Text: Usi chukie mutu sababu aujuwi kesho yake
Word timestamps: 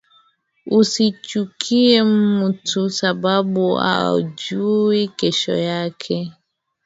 Usi 0.79 1.05
chukie 1.25 1.95
mutu 2.37 2.81
sababu 2.89 3.67
aujuwi 3.79 5.07
kesho 5.07 5.55
yake 5.57 6.33